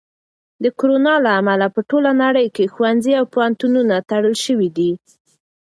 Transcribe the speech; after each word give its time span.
د 0.63 0.65
کرونا 0.79 1.13
له 1.25 1.31
امله 1.39 1.67
په 1.75 1.81
ټوله 1.89 2.11
نړۍ 2.23 2.47
کې 2.55 2.71
ښوونځي 2.73 3.13
او 3.19 3.25
پوهنتونونه 3.33 3.95
تړل 4.09 4.35
شوي 4.45 4.69
دي. 4.77 4.91